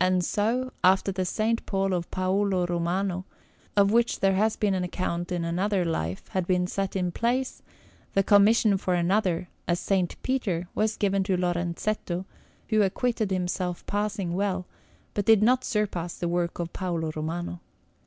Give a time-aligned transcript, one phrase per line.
[0.00, 1.38] And so, after the S.
[1.66, 3.26] Paul of Paolo Romano,
[3.76, 7.60] of which there has been an account in another Life, had been set in place,
[8.14, 9.90] the commission for the other, a S.
[10.22, 12.24] Peter, was given to Lorenzetto,
[12.70, 14.66] who acquitted himself passing well,
[15.12, 17.60] but did not surpass the work of Paolo Romano.